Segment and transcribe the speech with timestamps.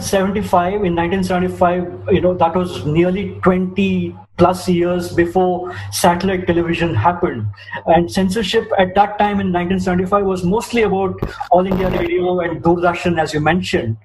[0.00, 7.46] 1975, in 1975, you know, that was nearly 20 plus years before satellite television happened.
[7.84, 13.20] And censorship at that time in 1975 was mostly about All India Radio and Doordarshan,
[13.20, 13.98] as you mentioned.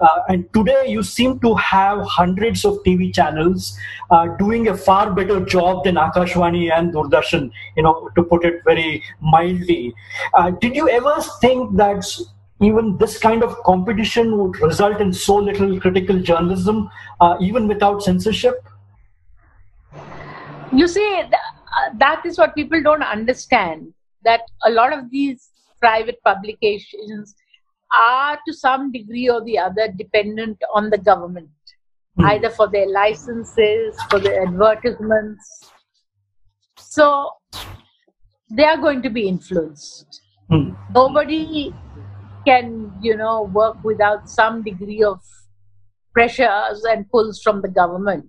[0.00, 3.78] Uh, and today you seem to have hundreds of TV channels
[4.10, 8.62] uh, doing a far better job than Akashwani and Doordarshan, you know, to put it
[8.64, 9.94] very mildly.
[10.34, 12.04] Uh, did you ever think that
[12.60, 18.02] even this kind of competition would result in so little critical journalism, uh, even without
[18.02, 18.54] censorship?
[20.72, 23.92] You see, uh, that is what people don't understand
[24.24, 25.50] that a lot of these
[25.80, 27.34] private publications
[27.96, 31.50] are to some degree or the other dependent on the government,
[32.18, 32.24] mm.
[32.24, 35.70] either for their licenses, for their advertisements.
[36.78, 37.30] So
[38.50, 40.22] they are going to be influenced.
[40.50, 40.76] Mm.
[40.94, 41.74] Nobody
[42.46, 45.20] can, you know, work without some degree of
[46.12, 48.26] pressures and pulls from the government.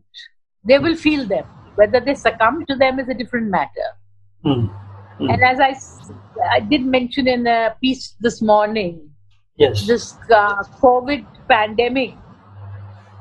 [0.68, 1.46] They will feel them.
[1.76, 3.90] Whether they succumb to them is a different matter.
[4.44, 4.70] Mm.
[5.20, 5.76] And as I,
[6.52, 9.08] I did mention in a piece this morning,
[9.58, 9.88] Yes.
[9.88, 12.14] This uh, COVID pandemic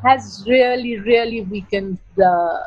[0.05, 2.63] has really, really weakened the,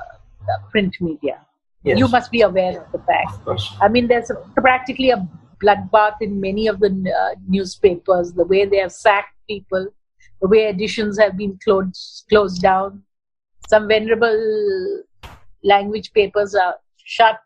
[0.48, 1.40] the print media.
[1.84, 2.00] Yes.
[2.00, 3.48] You must be aware of the fact.
[3.48, 5.28] Of I mean, there's a, practically a
[5.64, 9.88] bloodbath in many of the uh, newspapers, the way they have sacked people,
[10.42, 13.04] the way editions have been closed, closed down.
[13.68, 15.04] Some venerable
[15.64, 17.40] language papers are shut.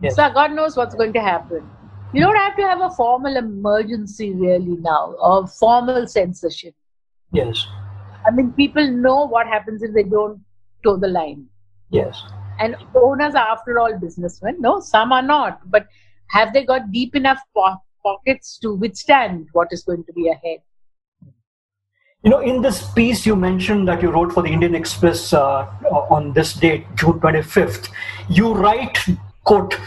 [0.00, 0.16] Yes.
[0.16, 1.68] So God knows what's going to happen.
[2.12, 6.74] You don't have to have a formal emergency really now or formal censorship.
[7.32, 7.66] Yes.
[8.26, 10.40] I mean, people know what happens if they don't
[10.82, 11.46] toe the line.
[11.90, 12.20] Yes.
[12.58, 14.56] And owners are, after all, businessmen.
[14.60, 15.70] No, some are not.
[15.70, 15.86] But
[16.28, 20.60] have they got deep enough po- pockets to withstand what is going to be ahead?
[22.22, 25.66] You know, in this piece you mentioned that you wrote for the Indian Express uh,
[26.10, 27.88] on this date, June 25th,
[28.28, 28.98] you write
[29.46, 29.78] quote,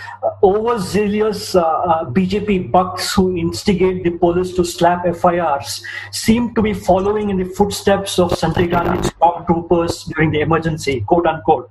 [0.41, 6.73] overzealous uh, uh, BJP bhakts who instigate the police to slap FIRs seem to be
[6.73, 9.11] following in the footsteps of Sanjay Gandhi's
[9.45, 11.69] troopers during the emergency, quote unquote.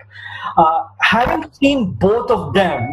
[0.58, 2.86] Uh, having seen both of them,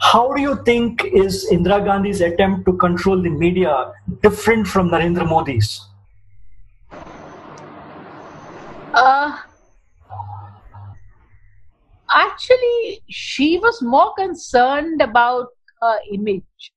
[0.00, 3.92] how do you think is Indira Gandhi's attempt to control the media
[4.22, 5.80] different from Narendra Modi's?
[8.94, 9.38] Uh,
[12.14, 15.48] actually she was more concerned about
[15.80, 16.72] her image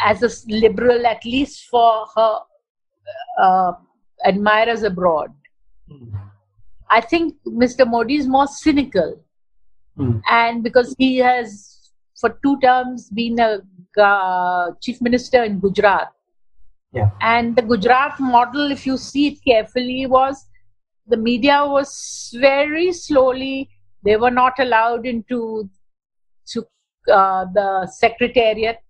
[0.00, 2.38] as a liberal at least for her
[3.40, 3.72] uh,
[4.24, 5.30] admirers abroad
[5.90, 6.10] mm.
[6.90, 9.14] i think mr modi is more cynical
[9.98, 10.20] mm.
[10.30, 11.90] and because he has
[12.20, 13.60] for two terms been a
[14.00, 16.12] uh, chief minister in gujarat
[16.92, 17.10] yeah.
[17.20, 20.46] and the gujarat model if you see it carefully was
[21.06, 23.68] the media was very slowly
[24.04, 25.68] they were not allowed into
[26.46, 26.64] to
[27.12, 28.80] uh, the secretariat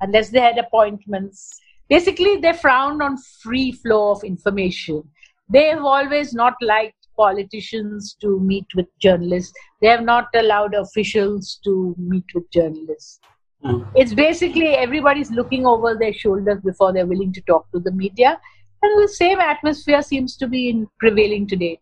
[0.00, 5.02] unless they had appointments basically they frowned on free flow of information
[5.48, 11.60] they have always not liked politicians to meet with journalists they have not allowed officials
[11.64, 13.20] to meet with journalists
[13.64, 13.86] mm.
[13.94, 18.38] it's basically everybody's looking over their shoulders before they're willing to talk to the media
[18.84, 21.80] and the same atmosphere seems to be in prevailing today.